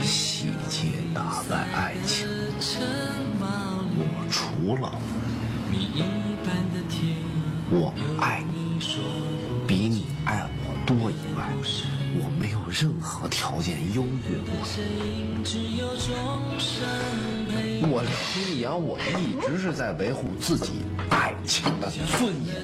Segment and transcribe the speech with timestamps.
[0.00, 2.26] 细节打败爱情，
[3.94, 4.92] 我除了
[7.70, 8.80] 我爱你
[9.66, 11.48] 比你爱我多以外，
[12.14, 15.42] 我没有任何条件优越过你。
[17.84, 18.10] 我刘
[18.60, 22.54] 洋，我一直是在维护自己爱情的尊严。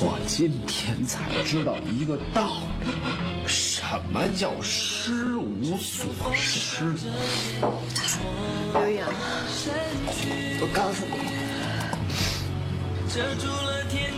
[0.00, 2.86] 我今天才知道一个道理，
[3.46, 6.94] 什么叫失无所失？
[8.72, 9.08] 刘洋，
[10.60, 11.14] 我告诉你，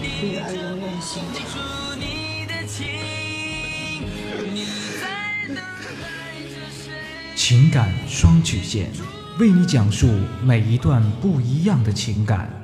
[0.00, 1.22] 女儿永远心
[7.34, 8.91] 情感双曲线，
[9.38, 10.06] 为你讲述
[10.42, 12.63] 每一段不一样的情感。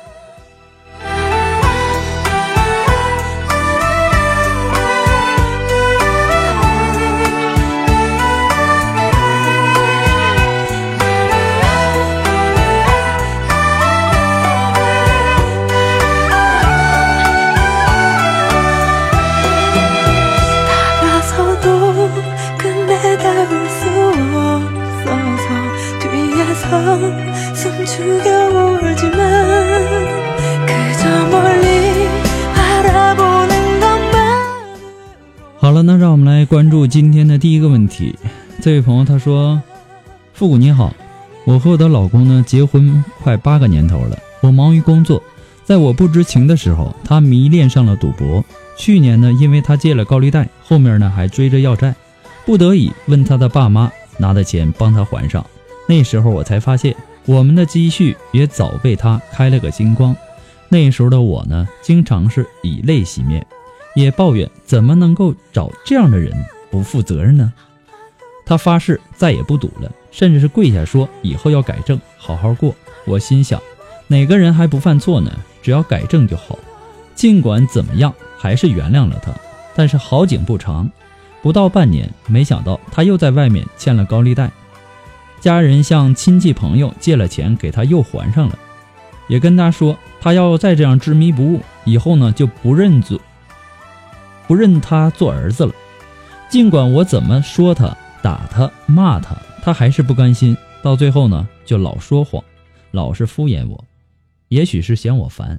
[36.51, 38.13] 关注今天的第一个问题。
[38.61, 39.63] 这位朋友他说
[40.35, 40.93] ：“复古你好，
[41.45, 44.19] 我和我的老公呢结婚快八个年头了。
[44.41, 45.23] 我忙于工作，
[45.63, 48.43] 在我不知情的时候，他迷恋上了赌博。
[48.75, 51.95] 去年呢，因为他借了高利贷，后面呢还追着要债，
[52.45, 55.45] 不得已问他的爸妈拿的钱帮他还上。
[55.87, 56.93] 那时候我才发现，
[57.25, 60.13] 我们的积蓄也早被他开了个精光。
[60.67, 63.47] 那时候的我呢，经常是以泪洗面。”
[63.95, 66.31] 也抱怨怎么能够找这样的人
[66.69, 67.51] 不负责任呢？
[68.45, 72.75] 他发誓再也不赌了，甚至是跪下说以后要改正，好好过。
[73.05, 73.61] 我心想，
[74.07, 75.31] 哪个人还不犯错呢？
[75.61, 76.57] 只要改正就好。
[77.15, 79.31] 尽管怎么样，还是原谅了他。
[79.75, 80.89] 但是好景不长，
[81.41, 84.51] 不到半年，没想到他又在外面欠了高利贷，
[85.39, 88.59] 家人向亲戚朋友借了钱给他又还上了，
[89.27, 93.19] 也跟他说他要再这样执迷不悟，以后呢就不认祖。
[94.51, 95.71] 不认他做儿子了，
[96.49, 99.33] 尽管我怎么说他、打他、骂他，
[99.63, 100.57] 他还是不甘心。
[100.81, 102.43] 到最后呢，就老说谎，
[102.91, 103.81] 老是敷衍我。
[104.49, 105.57] 也许是嫌我烦，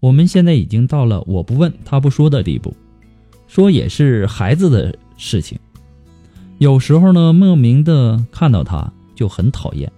[0.00, 2.74] 我们现在已经到了我不问他不说的地步。
[3.48, 5.58] 说也是孩子的事情。
[6.56, 9.92] 有时候呢，莫名的看到他就很讨厌，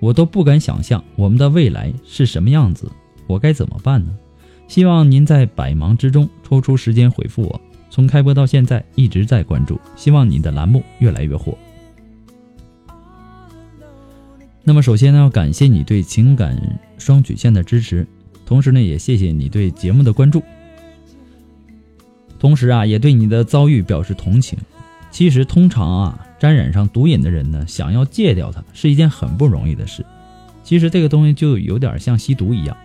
[0.00, 2.90] 我都不敢想象我们的未来是什么样子，
[3.28, 4.12] 我该怎么办呢？
[4.66, 7.60] 希望您在百忙之中抽出时间回复我。
[7.96, 11.56] 从开播到现在一直在关注，希望你的栏目越来越火。
[14.62, 18.06] 那么首先呢，要感谢你对情感双曲线的支持，
[18.44, 20.42] 同时呢，也谢谢你对节目的关注。
[22.38, 24.58] 同时啊，也对你的遭遇表示同情。
[25.10, 30.04] 其实，通常啊，沾染上毒瘾的人呢，想要戒掉它是一件很不容易的事。
[30.62, 32.76] 其实这个东西就有点像吸毒一样，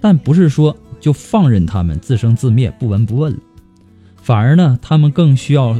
[0.00, 3.38] 但不是说就放任他们自生自灭、不闻不问了。
[4.28, 5.74] 反而呢，他们更需要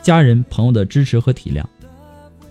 [0.00, 1.64] 家人朋友的支持和体谅。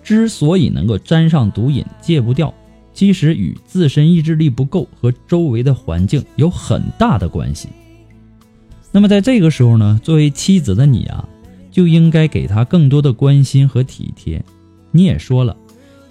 [0.02, 2.52] 之所以能够沾上毒瘾戒不掉，
[2.92, 7.70] 其实与自身意志力不够和周围的环境有很大的关系。
[8.92, 11.26] 那么在这个时候呢，作为妻子的你啊，
[11.70, 14.44] 就应该给他更多的关心和体贴。
[14.90, 15.56] 你也说了，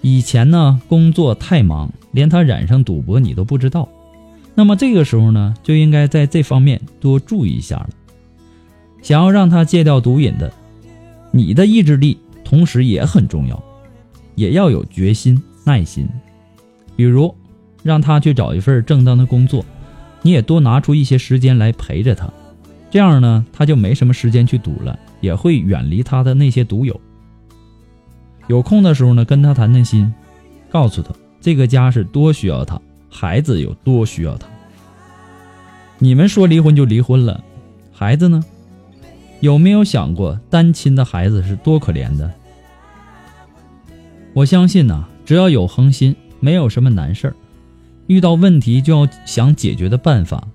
[0.00, 3.88] 以前呢工作太忙，连他染上赌博你都不知道。
[4.56, 7.90] 那么这个时候呢，就应该在这方面多注意一下了。
[9.06, 10.52] 想要让他戒掉毒瘾的，
[11.30, 13.62] 你的意志力同时也很重要，
[14.34, 16.08] 也要有决心、耐心。
[16.96, 17.32] 比如，
[17.84, 19.64] 让他去找一份正当的工作，
[20.22, 22.28] 你也多拿出一些时间来陪着他，
[22.90, 27.00] 这样呢，他就没什么时间去赌了，也会远离他的那些毒友。
[28.48, 30.12] 有空的时候呢，跟他谈谈心，
[30.68, 34.48] 告诉他这个家是多需要他，孩子有多需要他。
[36.00, 37.44] 你们说离婚就离婚了，
[37.92, 38.44] 孩子呢？
[39.40, 42.32] 有没有想过单亲的孩子是多可怜的？
[44.32, 47.36] 我相信呢，只要有恒心，没有什么难事儿。
[48.06, 50.46] 遇到问题就要想解决的办法，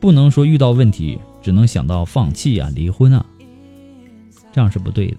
[0.00, 3.24] 不能说遇到问题只能想到放弃啊、离婚啊，
[4.52, 5.16] 这样是不对的。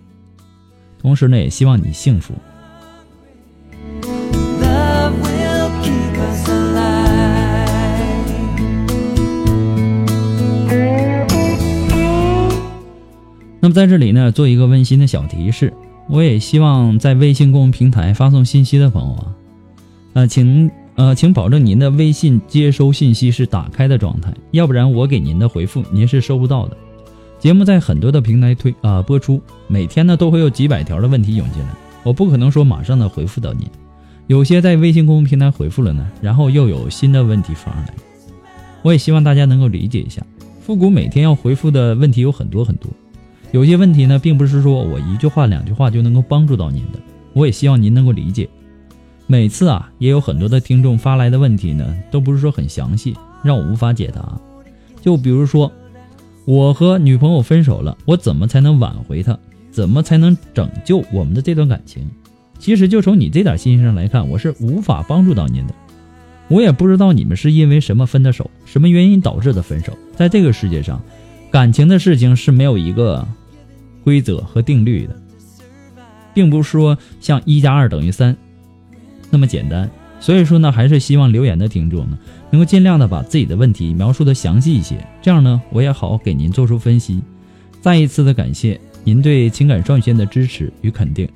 [1.00, 2.34] 同时呢，也希望你幸福。
[13.64, 15.72] 那么在这里呢，做一个温馨的小提示，
[16.10, 19.36] 我也希望在微信公众平台发送信息的朋友啊，
[20.16, 26.76] 呃，请呃，请保证您的微信接收信息是打开的状态，要不然我给您的回复您是收不到的。
[27.40, 31.70] 节目在很多的平台推啊播出，每天呢都会有几百条的问题涌进来，
[32.04, 33.66] 我不可能说马上的回复到您，
[34.28, 37.94] 有些在微信公众平台回复了呢，然后又有新的问题发上来，
[38.82, 40.22] 我也希望大家能够理解一下，
[40.60, 42.92] 复古每天要回复的问题有很多很多。
[43.54, 46.98] 有些问题呢，并不是说我一句话、两句话就能够帮助到您的。
[47.34, 48.50] 我也希望您能够理解。
[49.28, 54.42] 每次啊，也有很多的听众发来的问题呢，都不是说很详细，让我无法解答。
[55.04, 55.72] 就比如说，
[56.46, 59.38] 我和女朋友分手了，我怎么才能挽回她？
[59.70, 62.10] 怎么才能拯救我们的这段感情？
[62.58, 65.76] 其实就从你这点信息上来看，我是无法帮助到您的。
[66.48, 69.94] 我也不知道你们是因为什么分的手，什么原因导致的分手。
[70.16, 71.00] 在这个世界上，
[71.52, 73.24] 感情的事情是没有一个。
[74.04, 75.22] 规则和定律的，
[76.34, 78.36] 并不是说像一加二等于三
[79.30, 79.90] 那么简单。
[80.20, 82.18] 所以说呢，还是希望留言的听众呢，
[82.50, 87.22] 能够尽量的把自己的问题描述的详细一些，这样呢，我也好给您做出分析。
[87.82, 91.28] 再一次的感谢您对情感双曲线的支持与肯定。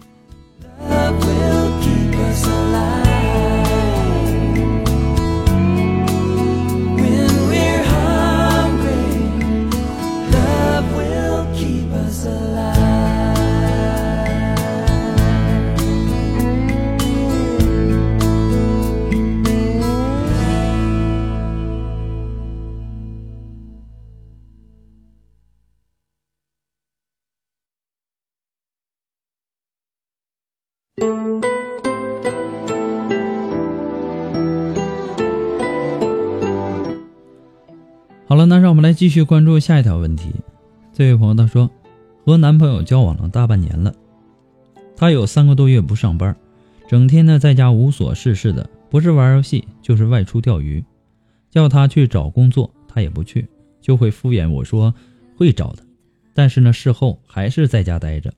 [38.98, 40.34] 继续关注下一条问题。
[40.92, 41.70] 这位朋友他说，
[42.25, 43.94] 和男朋友交往了大半年了，
[44.96, 46.36] 他有三个多月不上班，
[46.88, 50.84] 整天呢在家无所事事的，不是玩游戏就是外出钓鱼。
[51.51, 53.48] 叫他去找工作，他也不去，
[53.82, 54.92] 就会敷衍我说
[55.36, 55.84] 会找的，
[56.34, 58.34] 但是呢事后还是在家待着。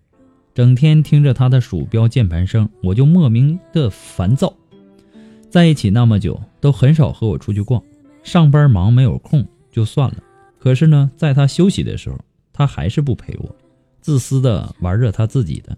[0.53, 4.53] 整天听着他的鼠标键盘声，我就莫名的烦躁。
[5.49, 7.81] 在一起那么久，都很少和我出去逛。
[8.23, 10.17] 上班忙没有空就算了，
[10.59, 12.17] 可是呢，在他休息的时候，
[12.51, 13.55] 他还是不陪我，
[14.01, 15.77] 自私的玩着他自己的。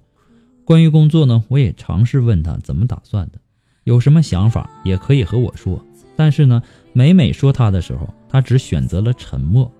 [0.65, 3.39] 关于工作呢，我也尝试问他怎么打算的，
[3.83, 5.83] 有什么想法也可以和我说。
[6.15, 6.61] 但是呢，
[6.93, 9.71] 每每说他的时候，他只选择了沉默。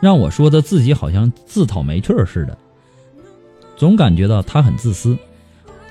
[0.00, 2.58] 让我说的自己好像自讨没趣似的，
[3.76, 5.16] 总感觉到他很自私，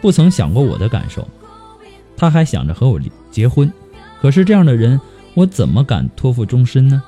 [0.01, 1.27] 不曾想过我的感受。
[2.15, 3.71] 他还想着和我离结婚，
[4.21, 4.99] 可是这样的人，
[5.33, 7.01] 我怎么敢托付终身呢？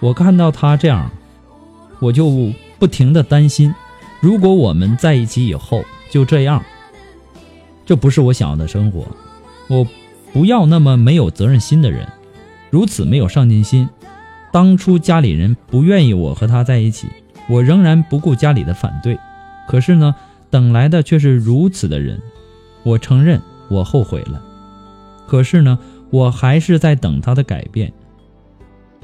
[0.00, 1.10] 我看到他这样，
[2.00, 3.74] 我就不停的担心，
[4.20, 6.62] 如果我们在一起以后就这样，
[7.84, 9.06] 这不是我想要的生活。
[9.68, 9.86] 我
[10.32, 12.06] 不要那么没有责任心的人，
[12.70, 13.88] 如此没有上进心。
[14.52, 17.08] 当初家里人不愿意我和他在一起，
[17.48, 19.18] 我仍然不顾家里的反对。
[19.66, 20.14] 可是呢，
[20.48, 22.20] 等来的却是如此的人。
[22.84, 24.42] 我承认我后悔了，
[25.26, 25.78] 可是呢，
[26.10, 27.92] 我还是在等他的改变。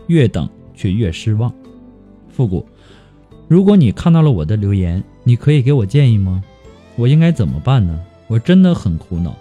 [0.06, 1.52] 越等却越失望。
[2.28, 2.66] 复古，
[3.48, 6.42] 如果你看到了我的留言，你可以给我建议吗？
[6.96, 8.00] 我应该怎么办呢？
[8.26, 9.36] 我真的很苦恼，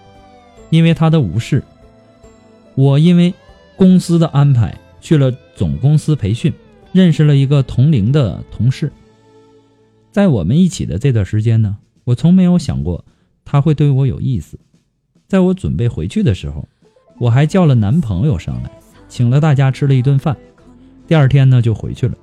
[0.69, 1.63] 因为他的无视。
[2.75, 3.33] 我因为
[3.75, 4.77] 公司的安排。
[5.03, 6.53] 去了总公司培训，
[6.93, 8.89] 认识了一个同龄的同事。
[10.13, 11.75] 在我们一起的这段时间呢，
[12.05, 13.03] 我从没有想过
[13.43, 14.57] 他会对我有意思。
[15.27, 16.65] 在我准备回去的时候，
[17.19, 18.71] 我还叫了男朋友上来，
[19.09, 20.37] 请了大家吃了一顿饭。
[21.07, 22.15] 第二天呢就回去了。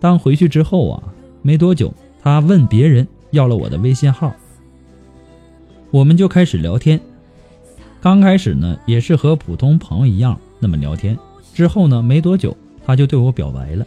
[0.00, 1.02] 当回去之后啊，
[1.42, 4.34] 没多久，他问别人要了我的微信号，
[5.90, 7.00] 我们就开始聊天。
[8.00, 11.16] 刚开始呢，也是和普通朋友一样那么聊天。
[11.54, 12.02] 之后呢？
[12.02, 12.54] 没多久，
[12.84, 13.86] 他就对我表白了。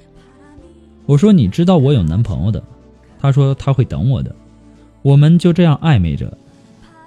[1.05, 2.63] 我说：“你知道我有男朋友的。”
[3.19, 4.33] 他说：“他会等我的。”
[5.03, 6.35] 我们就这样暧昧着。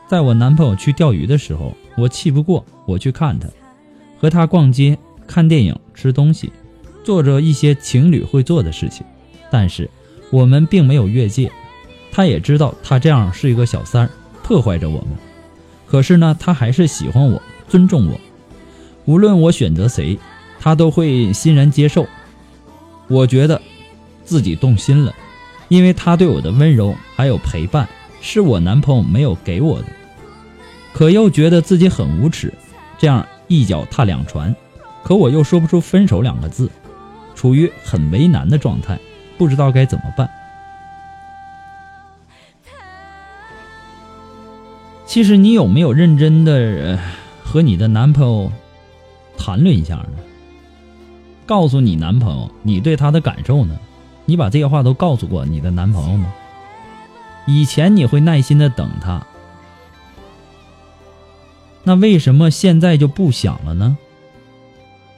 [0.06, 3.48] 在我男朋友去钓鱼的时候，我气不过，我去看他，
[4.18, 6.52] 和他逛街、看电影、吃东西，
[7.10, 9.04] 做着一些情侣会做的事情。
[9.50, 9.90] 但是
[10.30, 11.50] 我们并没有越界。
[12.12, 14.10] 他也知道他这样是一个小三儿，
[14.44, 15.08] 破坏着我们。
[15.88, 18.20] 可是呢，他还是喜欢我，尊重我。
[19.06, 20.16] 无论我选择谁。
[20.62, 22.06] 他都会欣然接受，
[23.08, 23.62] 我觉得
[24.26, 25.14] 自己动心了，
[25.68, 27.88] 因为他对我的温柔还有陪伴
[28.20, 29.86] 是我男朋友没有给我的，
[30.92, 32.52] 可又觉得自己很无耻，
[32.98, 34.54] 这样一脚踏两船，
[35.02, 36.70] 可我又说不出分手两个字，
[37.40, 38.98] 处于很为难的状态，
[39.38, 40.28] 不知道该怎么办。
[45.06, 46.98] 其实你有没有认真的
[47.42, 48.52] 和你的男朋友
[49.38, 50.18] 谈论一下呢？
[51.46, 53.78] 告诉你男朋友你对他的感受呢？
[54.26, 56.30] 你把这些话都告诉过你的男朋友吗？
[57.46, 59.26] 以前你会耐心的等他，
[61.84, 63.96] 那为什么现在就不想了呢？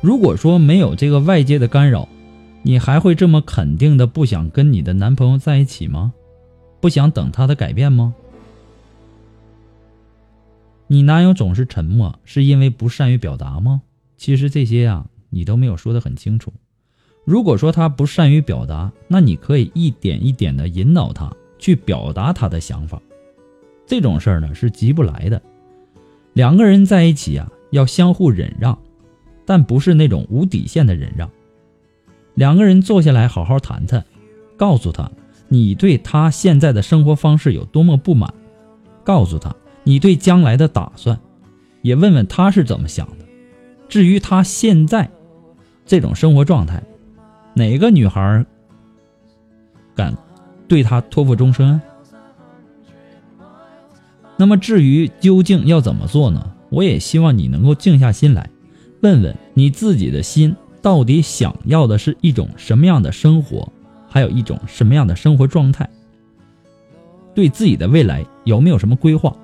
[0.03, 2.07] 如果说没有这个外界的干扰，
[2.63, 6.13] 你还会这么肯定的不想跟你的男朋友在一起吗？
[6.81, 8.15] 不想等他的改变吗？
[10.89, 13.81] 你男友总是沉默，是因为不善于表达吗？
[14.19, 15.07] 其实这些呀。
[15.35, 16.53] 你都没有说得很清楚。
[17.25, 23.01] 如果说他不善于表达，那你可以一点一点的引导他去表达他的想法。
[23.87, 25.41] 这种事儿呢是急不来的。
[26.35, 28.79] 两个人在一起啊，要相互忍让，
[29.45, 31.31] 但不是那种无底线的忍让。
[32.35, 34.05] 两个人坐下来好好谈谈，
[34.57, 35.11] 告诉他
[35.49, 38.33] 你对他现在的生活方式有多么不满，
[39.05, 41.19] 告诉他你对将来的打算，
[41.83, 43.25] 也问问他是怎么想的。
[43.89, 45.11] 至于他现在。
[45.85, 46.81] 这种生活状态，
[47.55, 48.47] 哪个女孩
[49.97, 50.17] 敢
[50.69, 51.83] 对他托付终身？
[54.37, 56.55] 那么至于究竟要怎么做呢？
[56.71, 58.49] 我也希望你能够静下心来，
[59.03, 63.71] 问问你自己的心到底想要的是一种什么样的生活，
[64.09, 65.89] 还有一种什么样的生活状态，
[67.35, 69.37] 对自己的未来有没有什么规划？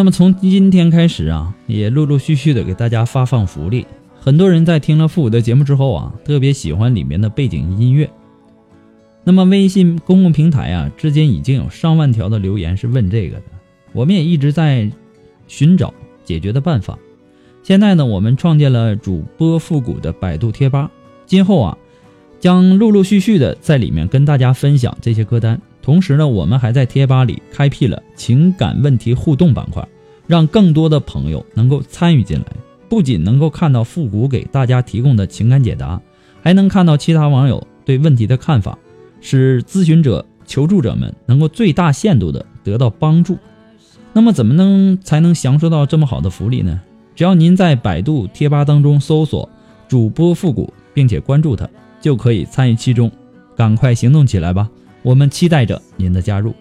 [0.00, 3.86] 那么从今天开始啊，也陆陆续续的给大家发放福利。
[4.18, 8.08] 很多人在听了复古的节目之后啊，特别喜欢里面的背景音乐。
[9.24, 13.42] 那么微信公共平台啊，至今已经有上万条的留言是问这个的，
[13.92, 14.90] 我们也一直在
[15.46, 15.92] 寻找
[16.24, 16.98] 解决的办法。
[17.62, 20.90] 现在呢，我们创建了主播复古的百度贴吧，
[21.26, 21.76] 今后啊，
[22.38, 25.60] 将陆陆续续的在里面跟大家分享这些歌单。
[25.82, 29.86] 同时呢，我们还在贴吧里开辟了情感问题互动板块，
[30.26, 32.46] 让更多的朋友能够参与进来。
[32.88, 36.00] 不仅能够看到复古给大家提供的情感解答，
[36.42, 38.76] 还能看到其他网友对问题的看法，
[39.20, 43.38] 使咨询者、求助者们能够最大限度的得到帮助。
[44.12, 46.80] 那么，怎么能才能享受到这么好的福利呢？
[47.14, 49.48] 只要您在百度贴吧当中搜索
[49.86, 51.68] “主播复古”，并且关注他，
[52.00, 53.10] 就可以参与其中。
[53.56, 54.68] 赶快行动起来吧！
[55.02, 56.54] 我们期待着您的加入。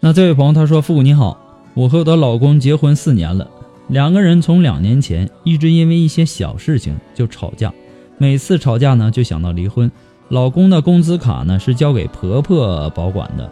[0.00, 1.38] 那这位朋友他说：“复古你好，
[1.74, 3.46] 我和我的老公结婚四年了，
[3.88, 7.72] 两个人从两年前一直因为一些小事情就吵架，
[8.18, 9.90] 每次吵架呢就想到离婚。
[10.28, 13.50] 老公的工资卡呢是交给婆婆保管的，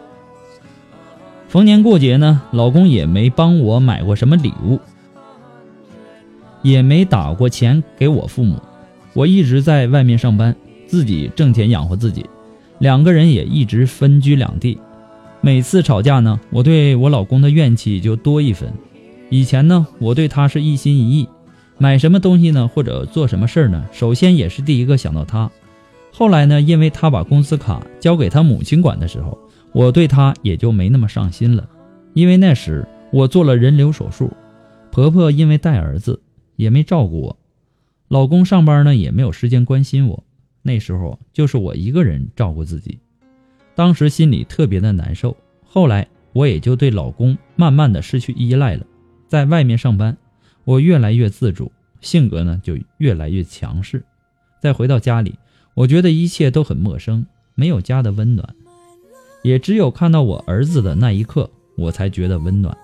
[1.47, 4.79] 逢年过节呢，老公也没帮我买过什么礼物，
[6.61, 8.61] 也没打过钱给我父母。
[9.13, 12.23] 我一直在外面上班，自己挣钱养活自己，
[12.77, 14.77] 两个人也一直分居两地。”
[15.41, 18.71] 每次吵架呢，我对我老公的怨气就多一分。
[19.29, 21.27] 以前呢，我对他是一心一意，
[21.77, 25.51] 买什么东西呢，或者做什么事儿呢，首先也是第一个想到他。
[26.13, 29.37] 后来呢，因为他把工资卡交给他母亲管的时候，
[29.73, 31.67] 我对他也就没那么上心了。
[32.13, 34.31] 因为那时我做了人流手术，
[34.91, 36.21] 婆婆因为带儿子
[36.55, 37.37] 也没照顾我，
[38.07, 40.23] 老公上班呢也没有时间关心我，
[40.63, 42.97] 那时候就是我一个人照顾自己。
[43.75, 48.85] 当时心里特别的难受，后来我也就对老公慢慢的失去依赖了。
[49.27, 50.17] 在外面上班，
[50.63, 54.03] 我越来越自主，性格呢就越来越强势。
[54.61, 55.35] 再回到家里，
[55.73, 58.55] 我觉得一切都很陌生，没有家的温暖。
[59.43, 62.75] 也只有看到我儿子的那一刻，我才觉得温暖。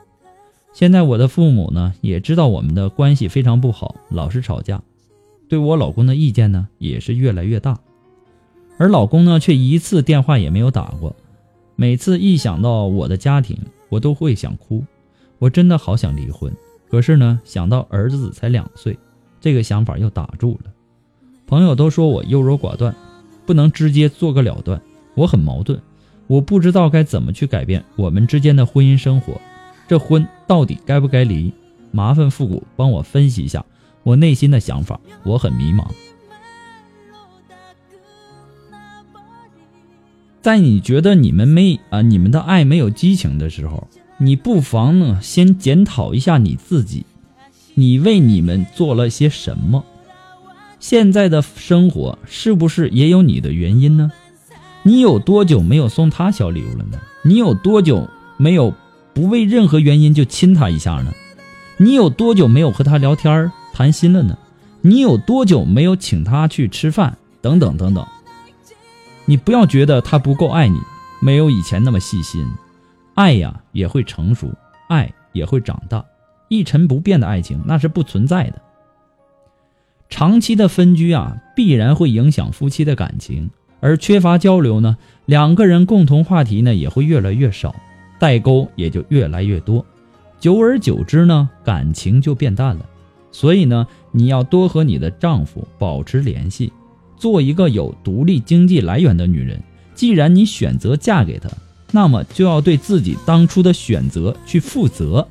[0.72, 4.82] 现在我的父母呢也知道我们的关系非常不好，老是吵架，
[5.48, 7.80] 对我老公的意见呢也是越来越大。
[8.78, 11.16] 而老公呢，却一次电话也没有打过。
[11.76, 13.58] 每次一想到我的家庭，
[13.90, 14.84] 我都会想哭。
[15.44, 16.56] 我真的好想离婚，
[16.90, 18.98] 可是呢，想到儿子才两岁，
[19.42, 20.72] 这个想法又打住了。
[21.46, 22.96] 朋友都说我优柔寡断，
[23.46, 24.82] 不能直接做个了断。
[25.16, 25.82] 我很矛盾，
[26.28, 29.42] 我不知道该怎么去改变我们之间的婚姻生活。
[29.86, 31.54] 这婚到底该不该离？
[31.92, 33.66] 麻烦复古帮我分析一下
[34.04, 35.86] 我内心的想法，我很迷茫。
[40.42, 43.90] 在你觉得你们没啊，你们的爱没有激情的时候，
[44.24, 47.06] 你不妨呢先检讨一下你自己，
[47.74, 49.84] 你为你们做了些什么？
[50.80, 54.10] 现在的生活是不是也有你的原因呢？
[54.84, 56.98] 你有多久没有送他小礼物了呢？
[57.26, 58.74] 你有多久没有
[59.14, 61.12] 不为任何原因就亲他一下呢？
[61.76, 64.38] 你有多久没有和他聊天谈心了呢？
[64.80, 67.18] 你有多久没有请他去吃饭？
[67.42, 68.08] 等等等等。
[69.26, 70.80] 你不要觉得他不够爱你，
[71.20, 72.48] 没有以前那么细心。
[73.16, 74.52] 爱呀也会成熟，
[74.90, 76.04] 爱也会长大。
[76.50, 78.62] 一成不变的爱情那是不存在的。
[80.10, 83.50] 长期的分居啊，必然会影响夫妻的感情，
[83.80, 87.76] 而缺乏交流呢，两个人共同话题呢也会越来越少，
[88.20, 89.84] 代沟也就越来越多。
[90.40, 92.86] 久而久之呢，感情就变淡了。
[93.32, 96.72] 所以呢，你要多和你的丈夫保持联系。
[97.18, 99.60] 做一个有独立经济来源的女人，
[99.96, 101.50] 既然你选择嫁给他，
[101.96, 105.28] 那么就要对自己当初的选择去负责。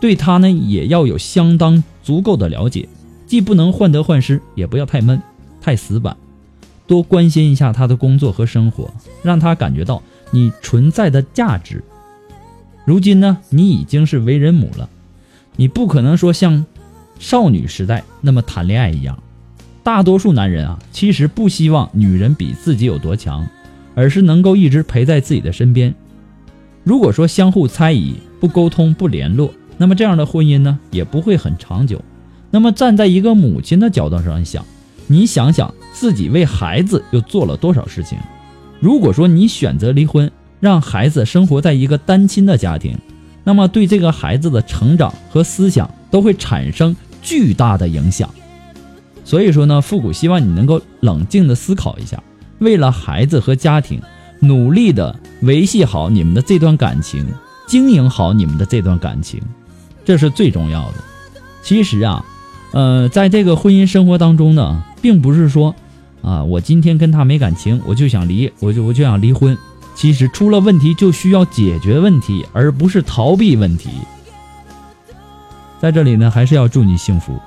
[0.00, 2.88] 对他呢，也要有相当足够的了解，
[3.26, 5.22] 既不能患得患失，也不要太闷、
[5.60, 6.16] 太死板，
[6.86, 8.90] 多关心一下他的工作和生活，
[9.22, 11.84] 让他感觉到你存在的价值。
[12.84, 14.88] 如今呢，你已经是为人母了，
[15.54, 16.66] 你不可能说像
[17.20, 19.22] 少女时代那么谈恋爱一样。
[19.82, 23.46] 大多数男人啊，其实不希望女人比自己有多强，
[24.00, 25.94] 而是能够一直陪在自己的身边。
[26.84, 32.00] 如果说相互猜疑、不沟通、不联络，那么这样的婚姻呢，也不会很长久。
[32.50, 34.64] 那么站在一个母亲的角度上想，
[35.06, 38.18] 你想想自己为孩子又做了多少事情？
[38.80, 42.96] 如果说你选择离婚，让孩子生活在一个单亲的家庭，
[43.44, 48.30] 那么对这个孩子的成长和思想都会产生巨大的影响。
[49.26, 52.22] 所以说呢，复古希望你能够冷静的思考一下，
[52.60, 54.00] 为了孩子和家庭，
[54.38, 57.26] 努力的维系好你们的这段感情，
[57.66, 59.40] 经营好你们的这段感情，
[60.04, 60.94] 这是最重要的。
[61.62, 62.24] 其实啊，
[62.72, 65.74] 呃，在这个婚姻生活当中呢，并不是说，
[66.22, 69.56] 啊，我今天跟他没感情，我就想离，我就我就想离婚。
[69.94, 73.90] 其实出了问题就需要解决问题，而不是逃避问题。
[75.80, 77.38] 在这里呢，还是要祝你幸福。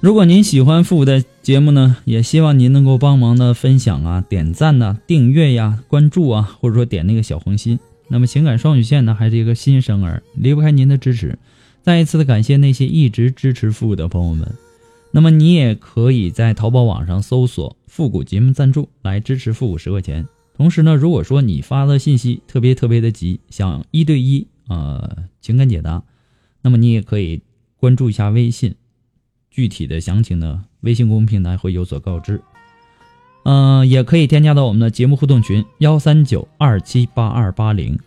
[0.00, 7.78] 如果您喜欢复古的节目呢，也希望您能够帮忙的分享啊、点赞呐、订阅呀、关注啊，或者说点那个小红心。
[8.08, 11.38] 那么情感双曲线呢，还是一个新生儿，离不开您的支持。
[11.82, 14.50] 再一次的感谢那些一直支持复古的朋友们。
[15.12, 20.26] 那么你也可以在淘宝网上搜索“复古节目赞助”来支持复古十块钱。
[20.56, 26.02] 同时呢，如果说你发的信息特别特别的急，想一对一呃情感解答，
[26.62, 27.42] 那么你也可以
[27.76, 28.76] 关注一下微信。
[29.50, 32.40] 具体的详情呢，微信公众平台会有所告知。
[33.42, 37.98] 嗯，也可以添加到我们的节目互动群幺三九二七八二八零，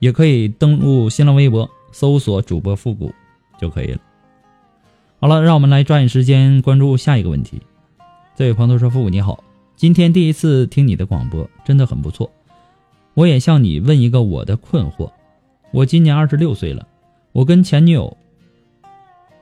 [0.00, 3.12] 也可以登录新浪微博搜索主播复古
[3.58, 4.00] 就可以了。
[5.20, 7.62] 好了，让我们来抓紧时间关注下一个问题。
[8.34, 9.44] 这位朋友说：“复古你好，
[9.76, 12.28] 今天第一次听你的广播，真的很不错。
[13.14, 15.08] 我也向你问一个我的困惑。
[15.70, 16.88] 我今年二十六岁了，
[17.30, 18.16] 我跟前女友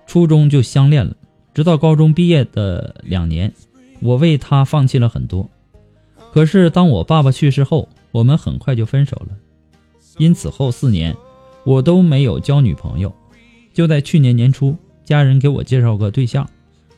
[0.07, 1.17] 初中就相恋了。”
[1.55, 3.53] 直到高中毕业的两年，
[4.01, 5.49] 我为他放弃了很多。
[6.33, 9.37] 可是当我爸爸去世后，我们很快就分手了。
[10.19, 11.17] 因此后四年，
[11.65, 13.13] 我都没有交女朋友。
[13.73, 16.49] 就在去年年初，家人给我介绍个对象，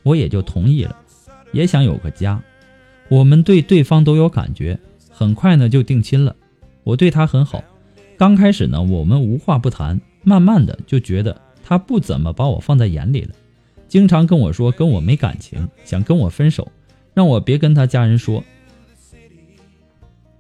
[0.02, 0.96] 我也就同意了，
[1.52, 2.42] 也想有个家。
[3.08, 4.78] 我们对对方都有感觉，
[5.10, 6.34] 很快呢就定亲了。
[6.82, 7.62] 我对他很好，
[8.16, 13.30] 刚开始呢我们无话不谈，慢慢的就觉得他不怎么把我放在眼里了。
[13.92, 16.66] 经常跟我说跟我没感情，想跟我分手，
[17.12, 18.42] 让我别跟他家人说。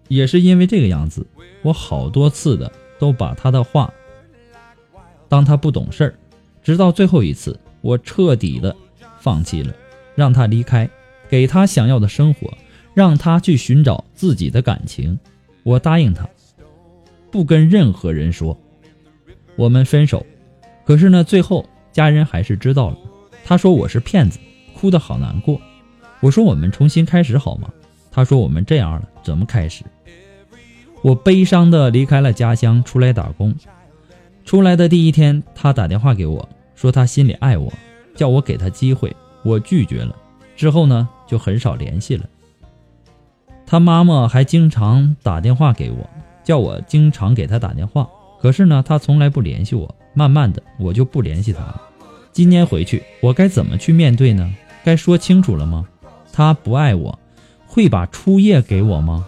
[0.08, 1.26] 也是因为这个样子，
[1.60, 3.92] 我好多次的都把他的话
[5.28, 6.14] 当他不懂事儿，
[6.62, 8.74] 直到最后一次，我彻底的
[9.20, 9.74] 放弃了，
[10.14, 10.88] 让他离开，
[11.28, 12.50] 给他想要的生活，
[12.94, 15.18] 让他去寻找自己的感情。
[15.62, 16.26] 我答应他，
[17.30, 18.58] 不跟任何人说，
[19.56, 20.24] 我们分手。
[20.86, 22.96] 可是呢，最后家人还是知道了。
[23.44, 24.38] 他说我是骗子，
[24.74, 25.60] 哭得好难过。
[26.20, 27.68] 我说我们重新开始好吗？
[28.10, 29.84] 他说我们这样了，怎么开始？
[31.02, 33.54] 我悲伤的离开了家乡，出来打工。
[34.44, 37.72] 出来的第一天，他打电话给我，说他心里爱我，
[38.14, 39.14] 叫我给他机会。
[39.44, 40.14] 我拒绝了。
[40.54, 42.24] 之后呢，就很少联系了。
[43.66, 46.08] 他妈妈还经常打电话给我，
[46.44, 48.08] 叫我经常给他打电话。
[48.40, 49.92] 可是呢，他从来不联系我。
[50.14, 51.82] 慢慢的，我就不联系他了。
[52.32, 54.50] 今天回去，我该怎么去面对呢？
[54.82, 55.86] 该说清楚了吗？
[56.32, 57.18] 他不爱我，
[57.66, 59.26] 会把初夜给我吗？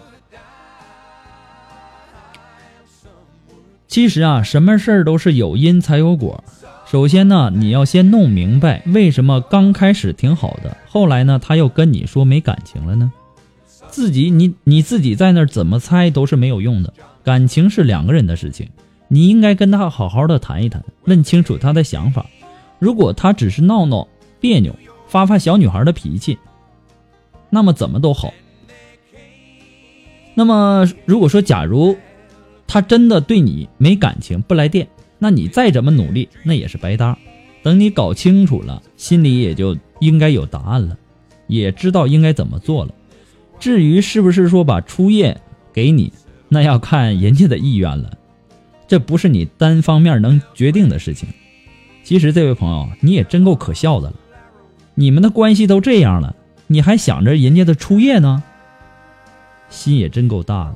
[3.87, 6.43] 其实啊，什么事儿都是有因才有果。
[6.87, 13.13] 首先呢，你要先弄明白为什么刚开始挺好的，后来呢，他又跟你说没感情了呢？
[13.87, 16.91] 自己你你自己在那儿怎么猜都是没有用的。
[17.23, 18.67] 感情是两个人的事情，
[19.07, 22.25] 你应该跟他好好的谈一谈，问清楚他的想法。
[22.79, 24.07] 如果他只是闹闹
[24.39, 24.75] 别扭，
[25.07, 26.37] 发发小女孩的脾气，
[27.49, 28.33] 那么怎么都好。
[30.33, 31.95] 那么如果说假如
[32.67, 37.17] 他真的对你没感情，不来电，那你再怎么努力，那也是白搭。
[37.63, 40.97] 等你搞清楚了，心里也就应该有答案了，
[41.47, 42.93] 也知道应该怎么做了。
[43.57, 45.39] 至于是不是说把初夜
[45.71, 46.11] 给你，
[46.49, 48.17] 那要看人家的意愿了，
[48.87, 51.29] 这不是你单方面能决定的事情。
[52.05, 54.13] 其实这位朋友，你也真够可笑的了。
[54.93, 56.35] 你们的关系都这样了，
[56.67, 58.43] 你还想着人家的初夜呢？
[59.71, 60.75] 心也真够大的。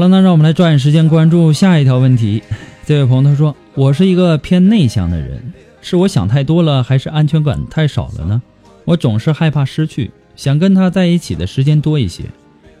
[0.00, 2.42] 好了，那让我们来抓紧时间关注下一条问题。
[2.86, 8.40] 这位朋友他说：“我是一个偏内向的人，是我想太多了，还是安全感太少了呢？
[8.86, 12.24] 我总是害怕失去，想跟他在一起的时间多一些，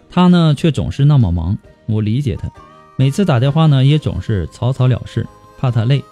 [0.08, 1.58] 他呢却总是那么忙。
[1.84, 2.50] 我理解他，
[2.96, 5.26] 每次打电话呢也总是草草了事，
[5.58, 6.02] 怕他累。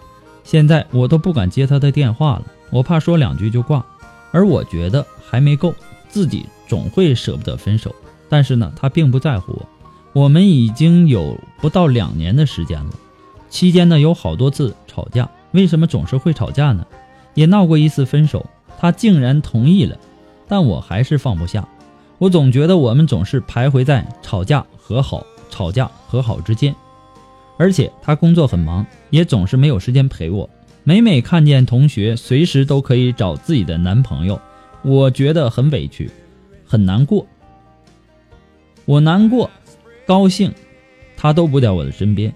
[0.44, 3.83] 现在我都不敢接他的电话了，我怕说两句就挂。
[4.31, 5.75] 而我觉得还没够，
[6.11, 7.94] 自己总会舍不得分手，
[8.29, 9.66] 但是呢，他并不在乎我。”
[10.18, 12.90] 我们已经有不到两年的时间了，
[13.48, 16.85] 期间呢有好多次吵架，为什么总是会吵架呢？
[17.35, 18.44] 也闹过一次分手，
[18.81, 19.96] 他竟然同意了，
[20.48, 21.68] 但我还是放不下。
[22.18, 26.74] 我总觉得我们总是徘徊在吵架和好、吵架和好之间，
[27.57, 30.50] 而且他工作很忙，也总是没有时间陪我。
[30.83, 34.40] 每每看见同学随时都可以找自己的男朋友，
[34.83, 36.11] 我觉得很委屈，
[36.66, 37.24] 很难过。
[38.85, 39.50] 我难过、
[40.09, 40.51] 高兴，
[41.18, 42.33] 他都不在我的身边；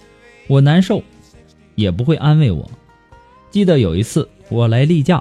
[0.47, 1.03] 我难受，
[1.75, 2.71] 也不会安慰我。
[3.51, 5.19] 记得有一次我来例假，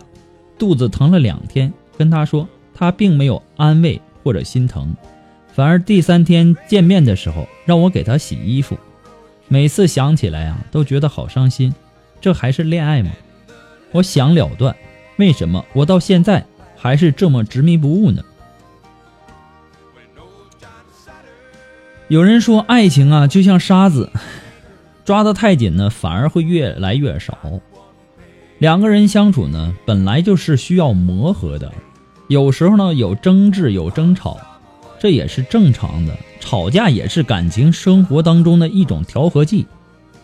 [0.59, 4.93] 肚子疼了两天，跟他说，他并没有安慰或者心疼，
[5.53, 8.77] 反而第三天见面的时候让我给他洗衣服。
[9.47, 11.73] 每次想起来啊，都觉得好伤心。
[12.19, 13.11] 这还是恋爱吗？
[13.93, 14.75] 我想了断，
[15.15, 18.21] 为什么我到现在还是这么执迷不悟呢？
[22.11, 24.11] 有人说，爱情啊就像沙子，
[25.05, 27.37] 抓得太紧呢，反而会越来越少。
[28.57, 31.71] 两个人相处呢，本来就是需要磨合的，
[32.27, 34.37] 有时候呢有争执有争吵，
[34.99, 36.13] 这也是正常的。
[36.41, 39.65] 吵架也是感情生活当中的一种调和剂，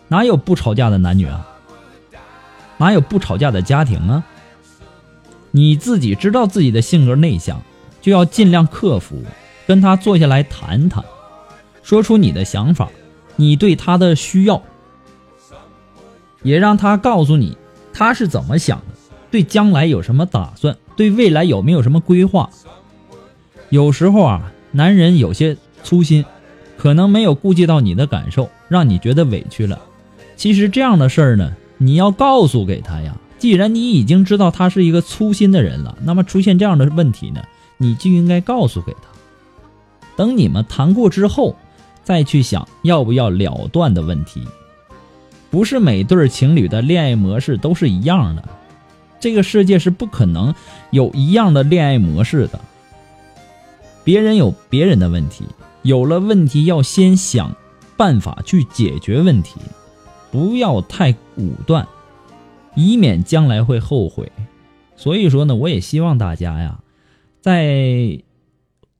[0.08, 1.48] 哪有不吵架的男女啊？
[2.76, 4.22] 哪有不吵架的家庭啊？
[5.52, 7.62] 你自己知道自己的性格内向，
[8.02, 9.22] 就要尽量克服，
[9.66, 11.02] 跟他坐下来谈谈。
[11.88, 12.90] 说出你的想法，
[13.36, 14.62] 你对他的需要，
[16.42, 17.56] 也让他告诉你
[17.94, 18.84] 他是怎么想的，
[19.30, 22.50] 对将来有什么打算，对未来有没有什么规划。
[23.70, 26.26] 有时候啊，男人有些粗心，
[26.76, 29.80] 可能没有顾及到你的感受，让你觉得委屈了。
[30.36, 33.16] 其实这样的事儿呢，你要告诉给他呀。
[33.38, 37.40] 既然你已经知道他是一个粗心的人了，那么出现这样的问题呢，
[37.78, 39.08] 你就应该告诉给他。
[40.16, 41.56] 等你们谈过之后。
[42.08, 44.42] 再去想要不要了断的问题，
[45.50, 48.48] 不是每对情侣的恋爱模式都是一样的，
[49.20, 50.54] 这个世界是不可能
[50.90, 52.58] 有一样的恋爱模式的。
[54.04, 55.44] 别人有别人的问题，
[55.82, 57.54] 有了问题要先想
[57.94, 59.60] 办法去解决问题，
[60.32, 61.86] 不要太武断，
[62.74, 64.32] 以免将来会后悔。
[64.96, 66.80] 所以说呢，我也希望大家呀，
[67.42, 68.22] 在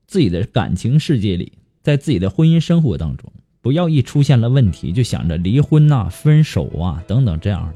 [0.05, 1.53] 自己的感情世界里。
[1.81, 7.75] 在自己的婚姻生活当中，不要一出现了问题就想着离婚呐、分手啊等等这样的。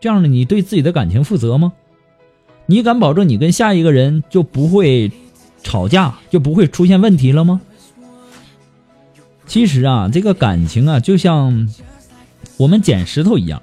[0.00, 1.72] 这样的你对自己的感情负责吗？
[2.66, 5.10] 你敢保证你跟下一个人就不会
[5.62, 7.60] 吵架，就不会出现问题了吗？
[9.46, 11.68] 其实啊，这个感情啊，就像
[12.56, 13.62] 我们捡石头一样，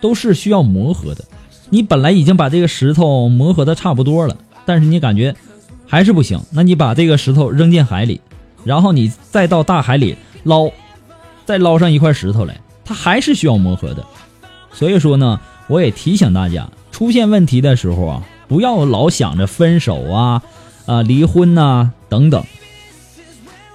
[0.00, 1.24] 都是需要磨合的。
[1.70, 5.34] 你本来已经把这个石头磨合的差不多了，但是你感觉。
[5.88, 8.20] 还是不行，那你把这个石头扔进海里，
[8.62, 10.70] 然后你再到大海里捞，
[11.46, 14.04] 再捞上一块石头来，它还是需要磨合的。
[14.70, 20.42] 所以说呢，我也提醒大家，出现问题的时候啊，不要老想着分手啊、
[20.84, 22.44] 啊离婚呐等等，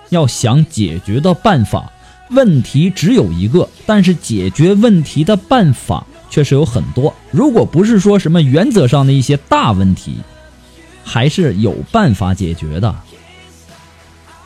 [0.10, 1.91] 要想解决的办法。
[2.30, 7.13] 问题只有一个，但是解决问题的办法确实有很多。
[7.32, 10.17] 如果不是说什么原则上的一些大问题。
[11.03, 12.95] 还是有办法解决的。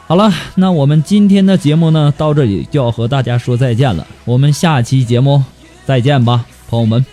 [0.08, 4.08] 好了，那我们今天的节目呢，到这里就要和大家说再见了。
[4.24, 5.44] 我们下期节目
[5.86, 7.06] 再见吧，朋友们，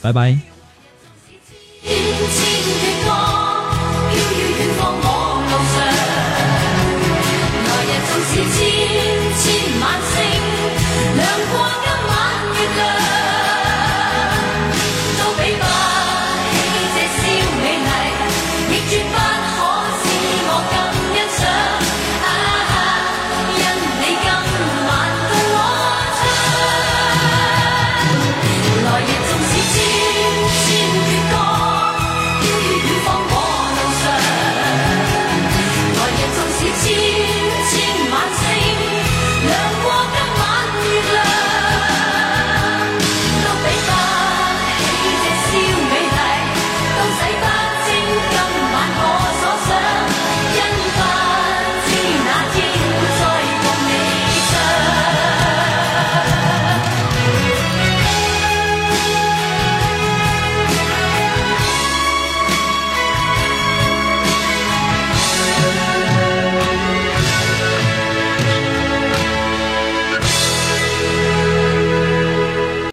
[0.00, 0.51] 拜拜。